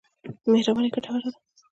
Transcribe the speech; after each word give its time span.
مهرباني 0.51 0.89
ګټوره 0.95 1.29
ده. 1.33 1.39